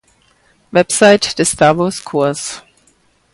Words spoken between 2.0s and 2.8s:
Course